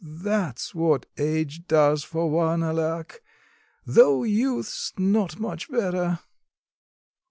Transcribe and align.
That's 0.03 0.73
what 0.73 1.05
age 1.19 1.67
does 1.67 2.03
for 2.03 2.27
one, 2.27 2.63
alack 2.63 3.21
though 3.85 4.23
youth's 4.23 4.91
not 4.97 5.39
much 5.39 5.69
better." 5.69 6.17